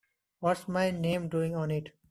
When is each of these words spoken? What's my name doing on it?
What's 0.39 0.67
my 0.67 0.89
name 0.89 1.27
doing 1.27 1.55
on 1.55 1.69
it? 1.69 1.91